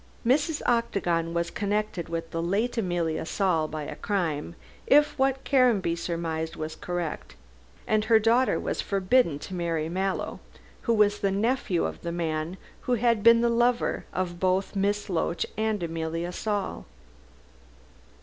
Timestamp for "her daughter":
8.05-8.59